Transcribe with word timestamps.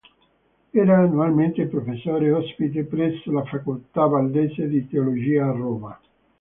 Era 0.73 0.97
annualmente 0.97 1.67
professore 1.67 2.31
ospite 2.31 2.85
presso 2.85 3.31
la 3.31 3.43
Facoltà 3.45 4.07
valdese 4.07 4.67
di 4.67 4.87
teologia 4.87 5.45
a 5.45 5.51
Roma. 5.51 5.99